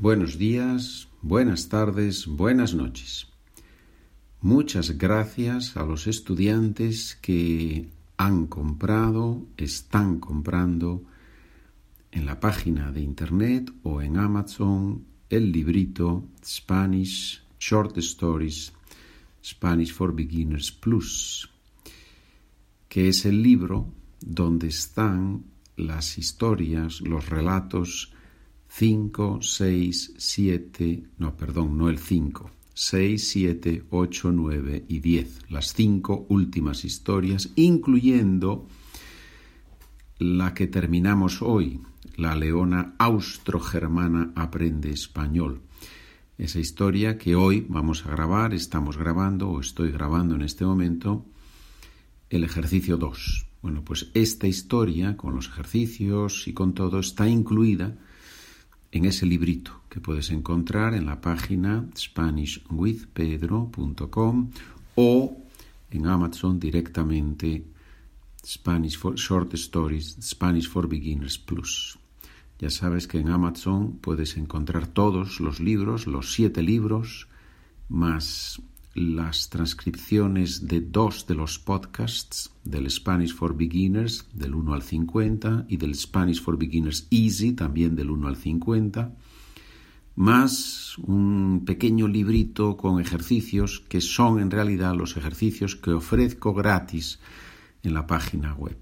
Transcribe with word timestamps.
Buenos 0.00 0.38
días, 0.38 1.08
buenas 1.20 1.68
tardes, 1.68 2.26
buenas 2.26 2.72
noches. 2.72 3.26
Muchas 4.40 4.96
gracias 4.96 5.76
a 5.76 5.84
los 5.84 6.06
estudiantes 6.06 7.18
que 7.20 7.90
han 8.16 8.46
comprado, 8.46 9.46
están 9.58 10.18
comprando 10.18 11.04
en 12.12 12.24
la 12.24 12.40
página 12.40 12.92
de 12.92 13.02
internet 13.02 13.70
o 13.82 14.00
en 14.00 14.16
Amazon 14.16 15.04
el 15.28 15.52
librito 15.52 16.24
Spanish 16.42 17.44
Short 17.58 17.98
Stories 17.98 18.72
Spanish 19.44 19.92
for 19.92 20.14
Beginners 20.14 20.72
Plus, 20.72 21.50
que 22.88 23.10
es 23.10 23.26
el 23.26 23.42
libro 23.42 23.92
donde 24.18 24.68
están 24.68 25.44
las 25.76 26.16
historias, 26.16 27.02
los 27.02 27.28
relatos 27.28 28.14
5, 28.72 29.40
6, 29.42 30.14
7, 30.16 31.02
no, 31.18 31.36
perdón, 31.36 31.76
no 31.76 31.88
el 31.88 31.98
5, 31.98 32.50
6, 32.72 33.28
7, 33.28 33.84
8, 33.90 34.32
9 34.32 34.84
y 34.88 35.00
10, 35.00 35.50
las 35.50 35.74
cinco 35.74 36.24
últimas 36.28 36.84
historias, 36.84 37.50
incluyendo 37.56 38.68
la 40.18 40.54
que 40.54 40.68
terminamos 40.68 41.42
hoy, 41.42 41.80
la 42.16 42.36
leona 42.36 42.94
austrogermana 42.96 44.32
aprende 44.36 44.90
español. 44.90 45.60
Esa 46.38 46.60
historia 46.60 47.18
que 47.18 47.34
hoy 47.34 47.66
vamos 47.68 48.06
a 48.06 48.10
grabar, 48.12 48.54
estamos 48.54 48.96
grabando 48.96 49.50
o 49.50 49.60
estoy 49.60 49.90
grabando 49.90 50.36
en 50.36 50.42
este 50.42 50.64
momento, 50.64 51.26
el 52.30 52.44
ejercicio 52.44 52.96
2. 52.96 53.46
Bueno, 53.62 53.84
pues 53.84 54.10
esta 54.14 54.46
historia, 54.46 55.16
con 55.16 55.34
los 55.34 55.48
ejercicios 55.48 56.46
y 56.46 56.54
con 56.54 56.72
todo, 56.72 57.00
está 57.00 57.28
incluida 57.28 57.98
en 58.92 59.04
ese 59.04 59.26
librito 59.26 59.82
que 59.88 60.00
puedes 60.00 60.30
encontrar 60.30 60.94
en 60.94 61.06
la 61.06 61.20
página 61.20 61.86
SpanishWithPedro.com 61.96 64.50
o 64.96 65.36
en 65.90 66.06
Amazon 66.06 66.58
directamente 66.58 67.64
Spanish 68.44 68.96
for 68.96 69.16
Short 69.16 69.54
Stories, 69.54 70.16
Spanish 70.22 70.68
for 70.68 70.88
Beginners 70.88 71.38
Plus. 71.38 71.98
Ya 72.58 72.70
sabes 72.70 73.06
que 73.06 73.18
en 73.18 73.28
Amazon 73.28 73.98
puedes 74.00 74.36
encontrar 74.36 74.86
todos 74.86 75.40
los 75.40 75.60
libros, 75.60 76.06
los 76.06 76.32
siete 76.32 76.62
libros, 76.62 77.28
más 77.88 78.60
las 79.00 79.48
transcripciones 79.48 80.68
de 80.68 80.80
dos 80.80 81.26
de 81.26 81.34
los 81.34 81.58
podcasts 81.58 82.52
del 82.64 82.90
Spanish 82.90 83.34
for 83.34 83.56
Beginners 83.56 84.26
del 84.32 84.54
1 84.54 84.74
al 84.74 84.82
50 84.82 85.66
y 85.68 85.76
del 85.76 85.94
Spanish 85.94 86.42
for 86.42 86.58
Beginners 86.58 87.06
Easy 87.10 87.52
también 87.52 87.96
del 87.96 88.10
1 88.10 88.28
al 88.28 88.36
50, 88.36 89.14
más 90.16 90.98
un 90.98 91.62
pequeño 91.64 92.06
librito 92.06 92.76
con 92.76 93.00
ejercicios 93.00 93.80
que 93.88 94.00
son 94.00 94.40
en 94.40 94.50
realidad 94.50 94.94
los 94.94 95.16
ejercicios 95.16 95.76
que 95.76 95.92
ofrezco 95.92 96.52
gratis 96.52 97.18
en 97.82 97.94
la 97.94 98.06
página 98.06 98.54
web. 98.54 98.76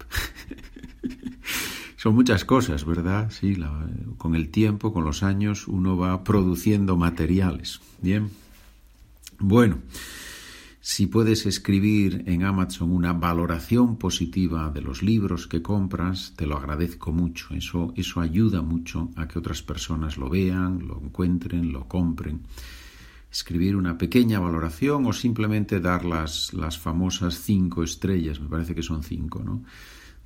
son 1.95 2.15
muchas 2.15 2.45
cosas, 2.45 2.85
¿verdad? 2.85 3.31
Sí, 3.31 3.57
con 4.17 4.35
el 4.35 4.49
tiempo, 4.49 4.93
con 4.93 5.05
los 5.05 5.23
años, 5.23 5.67
uno 5.67 5.97
va 5.97 6.23
produciendo 6.23 6.97
materiales. 6.97 7.79
Bien. 8.01 8.29
Bueno, 9.39 9.79
si 10.81 11.07
puedes 11.07 11.45
escribir 11.45 12.23
en 12.25 12.43
Amazon 12.43 12.91
una 12.91 13.13
valoración 13.13 13.97
positiva 13.97 14.69
de 14.69 14.81
los 14.81 15.01
libros 15.01 15.47
que 15.47 15.61
compras, 15.61 16.33
te 16.35 16.45
lo 16.45 16.57
agradezco 16.57 17.13
mucho. 17.13 17.53
Eso, 17.53 17.93
eso 17.95 18.19
ayuda 18.19 18.61
mucho 18.61 19.11
a 19.15 19.27
que 19.27 19.39
otras 19.39 19.61
personas 19.61 20.17
lo 20.17 20.29
vean, 20.29 20.87
lo 20.87 21.01
encuentren, 21.01 21.71
lo 21.71 21.87
compren. 21.87 22.41
Escribir 23.31 23.77
una 23.77 23.97
pequeña 23.97 24.39
valoración 24.39 25.05
o 25.05 25.13
simplemente 25.13 25.79
dar 25.79 26.03
las, 26.03 26.53
las 26.53 26.77
famosas 26.77 27.35
cinco 27.39 27.83
estrellas, 27.83 28.41
me 28.41 28.49
parece 28.49 28.75
que 28.75 28.83
son 28.83 29.03
cinco, 29.03 29.41
¿no? 29.41 29.63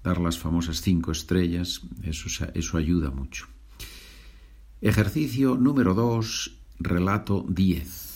Dar 0.04 0.20
las 0.20 0.40
famosas 0.40 0.82
cinco 0.82 1.12
estrellas, 1.12 1.82
eso, 2.02 2.46
eso 2.54 2.78
ayuda 2.78 3.12
mucho. 3.12 3.48
Ejercicio 4.82 5.56
número 5.56 5.94
dos, 5.94 6.58
relato 6.80 7.46
10. 7.48 8.13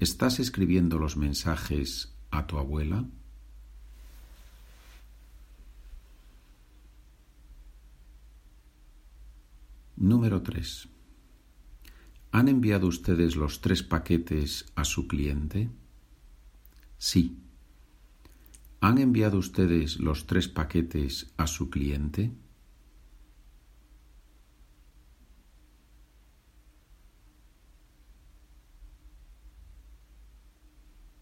¿Estás 0.01 0.41
escribiendo 0.41 0.99
los 0.99 1.17
mensajes 1.17 2.15
a 2.31 2.47
tu 2.47 2.59
abuela? 2.59 3.05
Número 10.05 10.43
3. 10.43 10.87
¿Han 12.33 12.49
enviado 12.49 12.89
ustedes 12.89 13.37
los 13.37 13.63
tres 13.63 13.83
paquetes 13.83 14.67
a 14.75 14.85
su 14.85 15.09
cliente? 15.09 15.71
Sí. 16.99 17.39
¿Han 18.83 18.99
enviado 18.99 19.39
ustedes 19.39 19.99
los 20.01 20.27
tres 20.27 20.47
paquetes 20.47 21.33
a 21.39 21.47
su 21.47 21.71
cliente? 21.71 22.33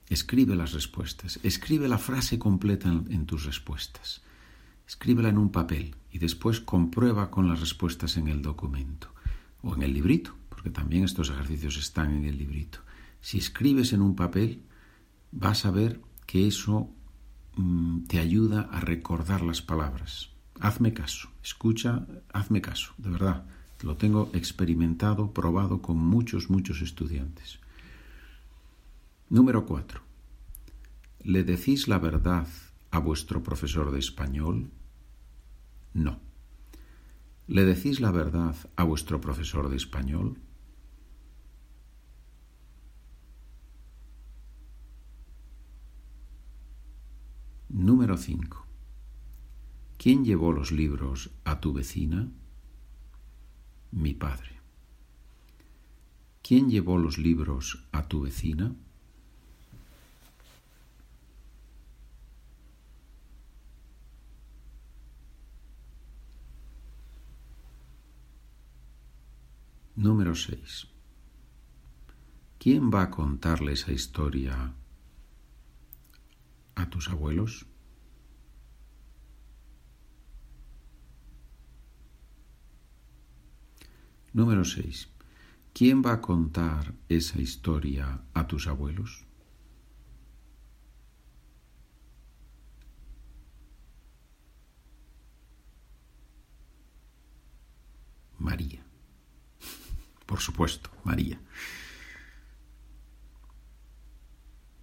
Escribe 0.09 0.56
las 0.56 0.73
respuestas, 0.73 1.38
escribe 1.44 1.87
la 1.87 1.99
frase 1.99 2.37
completa 2.40 2.88
en, 2.88 3.26
tus 3.26 3.44
respuestas. 3.44 4.23
Escríbela 4.87 5.29
en 5.29 5.38
un 5.38 5.50
papel 5.50 5.94
y 6.11 6.19
después 6.19 6.61
comprueba 6.61 7.31
con 7.31 7.49
las 7.49 7.61
respuestas 7.61 8.17
en 8.17 8.29
el 8.29 8.43
documento 8.43 9.08
o 9.62 9.75
en 9.75 9.82
el 9.82 9.94
librito, 9.94 10.34
porque 10.49 10.70
también 10.70 11.05
estos 11.05 11.31
ejercicios 11.31 11.76
están 11.76 12.14
en 12.14 12.25
el 12.25 12.37
librito. 12.37 12.81
Si 13.20 13.38
escribes 13.38 13.93
en 13.93 14.02
un 14.02 14.17
papel, 14.17 14.62
vas 15.31 15.64
a 15.64 15.70
ver 15.70 16.00
que 16.26 16.46
eso 16.46 16.90
mm, 17.56 18.05
te 18.05 18.19
ayuda 18.19 18.69
a 18.73 18.81
recordar 18.81 19.43
las 19.43 19.62
palabras. 19.62 20.31
Hazme 20.61 20.93
caso, 20.93 21.31
escucha, 21.43 22.06
hazme 22.32 22.61
caso, 22.61 22.93
de 22.99 23.11
verdad. 23.11 23.44
Lo 23.82 23.96
tengo 23.96 24.31
experimentado, 24.32 25.32
probado 25.32 25.82
con 25.82 25.96
muchos, 25.99 26.50
muchos 26.50 26.82
estudiantes. 26.82 27.58
Número 29.28 29.67
4. 29.67 30.00
¿Le 31.25 31.43
decís 31.43 31.88
la 31.88 31.99
verdad 31.99 32.46
a 32.93 32.99
vuestro 32.99 33.43
profesor 33.43 33.91
de 33.91 33.99
español? 33.99 34.71
No. 35.94 36.21
¿Le 37.49 37.65
decís 37.65 38.00
la 38.00 38.12
verdad 38.12 38.55
a 38.77 38.85
vuestro 38.85 39.21
profesor 39.21 39.69
de 39.71 39.77
español? 39.77 40.39
Número 47.71 48.19
5. 48.19 48.67
¿Quién 49.97 50.25
llevó 50.25 50.53
los 50.53 50.71
libros 50.71 51.31
a 51.45 51.61
tu 51.61 51.73
vecina? 51.73 52.31
Mi 53.91 54.12
padre. 54.12 54.61
¿Quién 56.43 56.69
llevó 56.69 56.99
los 56.99 57.17
libros 57.17 57.88
a 57.93 58.06
tu 58.06 58.21
vecina? 58.21 58.77
Número 70.02 70.34
6. 70.34 70.88
¿Quién 72.58 72.90
va 72.90 73.02
a 73.02 73.10
contarle 73.10 73.75
esa 73.75 73.93
historia 73.93 74.75
a 76.75 76.90
tus 76.90 77.08
abuelos? 77.08 77.66
Número 84.32 84.64
6. 84.64 85.08
¿Quién 85.72 86.02
va 86.02 86.14
a 86.14 86.20
contar 86.20 86.94
esa 87.08 87.40
historia 87.40 88.25
a 88.34 88.49
tus 88.49 88.66
abuelos? 88.66 89.25
María. 98.40 98.92
Por 100.32 100.40
supuesto, 100.40 100.88
María. 101.05 101.38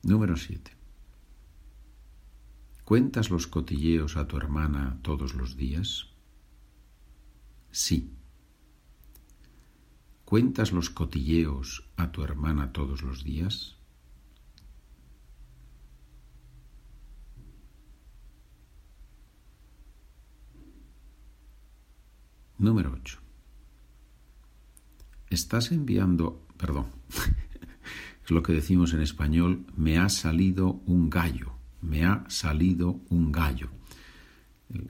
Número 0.04 0.38
7. 0.38 0.78
¿Cuentas 2.86 3.32
los 3.32 3.48
cotilleos 3.48 4.16
a 4.16 4.28
tu 4.28 4.38
hermana 4.38 5.00
todos 5.02 5.34
los 5.34 5.58
días? 5.58 6.06
Sí. 7.72 8.14
¿Cuentas 10.24 10.72
los 10.72 10.92
cotilleos 10.92 11.90
a 11.98 12.12
tu 12.12 12.24
hermana 12.24 12.72
todos 12.72 13.02
los 13.02 13.24
días? 13.24 13.76
Número 22.60 22.92
8. 22.94 23.29
Estás 25.30 25.72
enviando, 25.72 26.46
perdón, 26.58 26.88
es 28.26 28.32
lo 28.32 28.44
que 28.44 28.54
decimos 28.54 28.94
en 28.94 29.02
español, 29.02 29.66
me 29.76 29.98
ha 29.98 30.10
salido 30.10 30.82
un 30.86 31.10
gallo 31.10 31.60
me 31.82 32.06
ha 32.06 32.26
salido 32.28 33.00
un 33.10 33.32
gallo. 33.32 33.70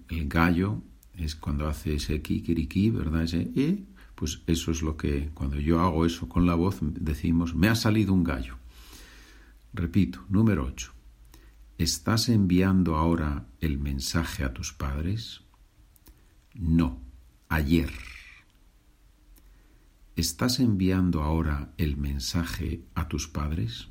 El, 0.09 0.27
gallo 0.27 0.81
es 1.13 1.36
cuando 1.36 1.68
hace 1.68 1.95
ese 1.95 2.21
kikiriki, 2.21 2.89
¿verdad? 2.89 3.24
Ese 3.24 3.51
e, 3.56 3.86
pues 4.15 4.41
eso 4.47 4.71
es 4.71 4.81
lo 4.81 4.97
que, 4.97 5.30
cuando 5.33 5.59
yo 5.59 5.80
hago 5.80 6.06
eso 6.06 6.27
con 6.27 6.45
la 6.45 6.56
voz, 6.56 6.80
decimos, 6.81 7.56
me 7.56 7.69
ha 7.69 7.75
salido 7.75 8.13
un 8.13 8.24
gallo. 8.24 8.57
Repito, 9.74 10.25
número 10.30 10.65
8. 10.65 10.91
¿Estás 11.77 12.27
enviando 12.27 12.97
ahora 12.97 13.45
el 13.62 13.77
mensaje 13.77 14.44
a 14.44 14.53
tus 14.53 14.74
padres? 14.74 15.41
No, 16.53 17.00
ayer. 17.47 17.91
¿Estás 20.19 20.60
enviando 20.60 21.24
ahora 21.24 21.74
el 21.77 21.95
mensaje 21.95 22.83
a 22.94 23.07
tus 23.07 23.30
padres? 23.30 23.88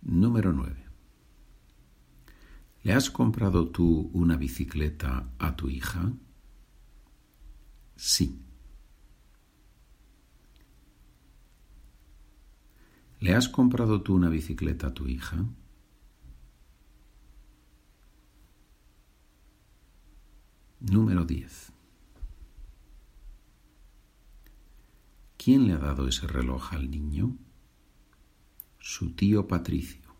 Número 0.00 0.54
9. 0.54 0.82
¿Le 2.84 2.94
has 2.94 3.10
comprado 3.10 3.68
tú 3.68 4.10
una 4.14 4.38
bicicleta 4.38 5.28
a 5.38 5.56
tu 5.56 5.68
hija? 5.68 6.10
Sí. 7.96 8.40
¿Le 13.20 13.34
has 13.34 13.50
comprado 13.50 14.00
tú 14.00 14.14
una 14.14 14.30
bicicleta 14.30 14.86
a 14.86 14.94
tu 14.94 15.06
hija? 15.06 15.44
Número 20.90 21.24
10. 21.24 21.72
¿Quién 25.36 25.66
le 25.66 25.74
ha 25.74 25.78
dado 25.78 26.08
ese 26.08 26.26
reloj 26.26 26.72
al 26.72 26.90
niño? 26.90 27.36
su 28.86 29.10
tío 29.10 29.48
Patricio. 29.48 30.14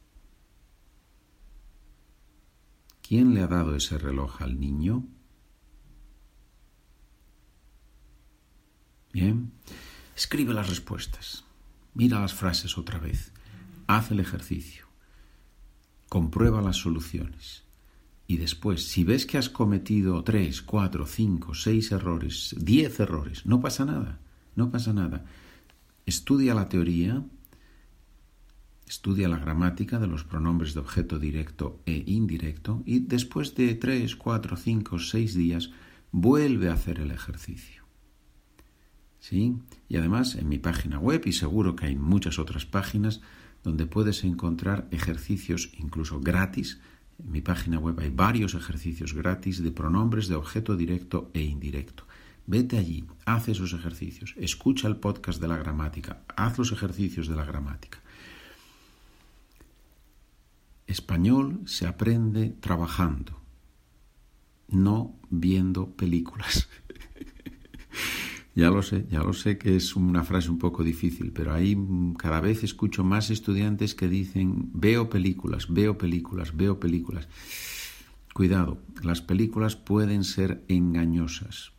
¿Quién 3.00 3.32
le 3.32 3.42
ha 3.42 3.46
dado 3.46 3.76
ese 3.76 3.96
reloj 3.96 4.42
al 4.42 4.58
niño? 4.58 5.06
Bien, 9.12 9.52
escribe 10.16 10.52
las 10.52 10.68
respuestas, 10.68 11.44
mira 11.94 12.18
las 12.18 12.34
frases 12.34 12.76
otra 12.76 12.98
vez, 12.98 13.32
haz 13.86 14.10
el 14.10 14.18
ejercicio, 14.18 14.88
comprueba 16.08 16.60
las 16.60 16.78
soluciones 16.78 17.65
y 18.26 18.38
después, 18.38 18.88
si 18.88 19.04
ves 19.04 19.26
que 19.26 19.38
has 19.38 19.48
cometido 19.48 20.22
tres, 20.24 20.62
cuatro, 20.62 21.06
cinco, 21.06 21.54
seis 21.54 21.92
errores, 21.92 22.54
diez 22.58 22.98
errores, 23.00 23.46
no 23.46 23.60
pasa 23.60 23.84
nada, 23.84 24.18
no 24.54 24.70
pasa 24.70 24.92
nada. 24.92 25.24
Estudia 26.06 26.54
la 26.54 26.68
teoría, 26.68 27.24
Estudia 28.86 29.28
la 29.28 29.38
gramática 29.38 29.98
de 29.98 30.06
los 30.06 30.22
pronombres 30.22 30.72
de 30.72 30.80
objeto 30.80 31.18
directo 31.18 31.82
e 31.86 32.04
indirecto 32.06 32.84
y 32.86 33.00
después 33.00 33.56
de 33.56 33.74
tres, 33.74 34.14
cuatro, 34.14 34.56
cinco, 34.56 35.00
seis 35.00 35.34
días 35.34 35.70
vuelve 36.12 36.68
a 36.68 36.74
hacer 36.74 37.00
el 37.00 37.10
ejercicio. 37.10 37.82
¿Sí? 39.18 39.56
Y 39.88 39.96
además 39.96 40.36
en 40.36 40.48
mi 40.48 40.58
página 40.58 41.00
web 41.00 41.22
y 41.24 41.32
seguro 41.32 41.74
que 41.74 41.86
hay 41.86 41.96
muchas 41.96 42.38
otras 42.38 42.64
páginas 42.64 43.20
donde 43.64 43.86
puedes 43.86 44.22
encontrar 44.22 44.86
ejercicios 44.92 45.72
incluso 45.76 46.20
gratis. 46.20 46.80
En 47.18 47.32
mi 47.32 47.40
página 47.40 47.78
web 47.78 47.98
hay 48.00 48.10
varios 48.10 48.54
ejercicios 48.54 49.14
gratis 49.14 49.62
de 49.62 49.70
pronombres 49.70 50.28
de 50.28 50.34
objeto 50.34 50.76
directo 50.76 51.30
e 51.32 51.42
indirecto. 51.42 52.04
Vete 52.46 52.78
allí, 52.78 53.04
haz 53.24 53.48
esos 53.48 53.72
ejercicios, 53.72 54.34
escucha 54.36 54.86
el 54.86 54.96
podcast 54.96 55.40
de 55.40 55.48
la 55.48 55.56
gramática, 55.56 56.22
haz 56.36 56.58
los 56.58 56.70
ejercicios 56.72 57.26
de 57.26 57.34
la 57.34 57.44
gramática. 57.44 58.00
Español 60.86 61.62
se 61.64 61.86
aprende 61.86 62.50
trabajando, 62.60 63.40
no 64.68 65.16
viendo 65.30 65.90
películas. 65.90 66.68
ya 68.56 68.70
lo 68.70 68.82
sé, 68.82 69.06
ya 69.10 69.22
lo 69.22 69.34
sé 69.34 69.58
que 69.58 69.76
es 69.76 69.94
una 69.94 70.24
frase 70.24 70.50
un 70.50 70.58
poco 70.58 70.82
difícil, 70.82 71.30
pero 71.30 71.52
ahí 71.52 71.76
cada 72.18 72.40
vez 72.40 72.64
escucho 72.64 73.04
más 73.04 73.30
estudiantes 73.30 73.94
que 73.94 74.08
dicen 74.08 74.70
veo 74.72 75.10
películas, 75.10 75.66
veo 75.68 75.98
películas, 75.98 76.56
veo 76.56 76.80
películas. 76.80 77.28
Cuidado, 78.32 78.82
las 79.02 79.20
películas 79.20 79.76
pueden 79.76 80.24
ser 80.24 80.64
engañosas 80.68 81.76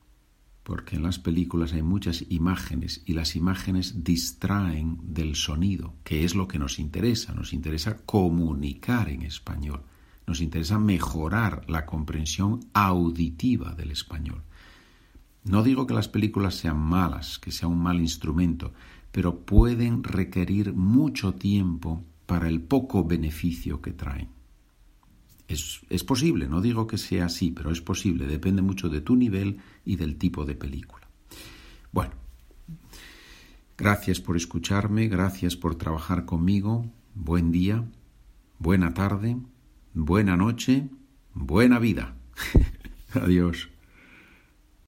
porque 0.68 0.98
en 0.98 1.04
las 1.04 1.18
películas 1.18 1.72
hay 1.72 1.82
muchas 1.82 2.26
imágenes 2.28 3.02
y 3.06 3.14
las 3.14 3.38
imágenes 3.38 4.04
distraen 4.04 4.98
del 5.02 5.36
sonido, 5.36 5.94
que 6.04 6.26
es 6.26 6.36
lo 6.36 6.50
que 6.50 6.60
nos 6.60 6.78
interesa. 6.78 7.34
Nos 7.34 7.54
interesa 7.54 8.00
comunicar 8.06 9.08
en 9.08 9.22
español, 9.22 9.82
nos 10.28 10.42
interesa 10.42 10.78
mejorar 10.78 11.64
la 11.70 11.86
comprensión 11.86 12.60
auditiva 12.74 13.76
del 13.76 13.92
español. 13.92 14.44
No 15.48 15.64
digo 15.64 15.88
que 15.88 15.94
las 15.94 16.10
películas 16.10 16.56
sean 16.56 16.78
malas, 16.78 17.40
que 17.40 17.52
sea 17.52 17.68
un 17.68 17.82
mal 17.82 18.00
instrumento, 18.02 18.74
pero 19.12 19.40
pueden 19.46 20.04
requerir 20.04 20.74
mucho 20.74 21.34
tiempo 21.34 22.04
para 22.26 22.50
el 22.50 22.62
poco 22.62 23.06
beneficio 23.06 23.82
que 23.82 23.94
traen. 23.94 24.30
Es, 25.48 26.04
posible, 26.04 26.50
no 26.50 26.60
digo 26.60 26.88
que 26.88 26.98
sea 26.98 27.26
así, 27.26 27.52
pero 27.52 27.72
es 27.72 27.80
posible, 27.80 28.28
depende 28.28 28.62
mucho 28.62 28.90
de 28.90 29.00
tu 29.00 29.16
nivel 29.16 29.60
y 29.86 29.96
del 29.96 30.18
tipo 30.18 30.44
de 30.44 30.56
película. 30.56 31.08
Bueno, 31.94 32.12
gracias 33.78 34.20
por 34.20 34.36
escucharme, 34.36 35.08
gracias 35.08 35.56
por 35.56 35.76
trabajar 35.76 36.26
conmigo, 36.26 36.86
buen 37.16 37.54
día, 37.54 37.86
buena 38.60 38.94
tarde, 38.94 39.38
buena 39.94 40.36
noche, 40.36 40.90
buena 41.34 41.80
vida. 41.80 42.18
Adiós. 43.14 43.70